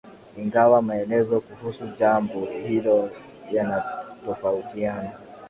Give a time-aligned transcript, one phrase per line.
[0.37, 3.09] ingawa maelezo kuhusu jambo hilo
[3.51, 5.11] yanatofautiana